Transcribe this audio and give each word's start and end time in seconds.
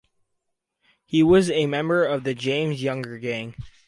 He 1.05 1.21
was 1.21 1.51
a 1.51 1.67
member 1.67 2.03
of 2.03 2.23
the 2.23 2.33
James-Younger 2.33 3.19
Gang. 3.19 3.53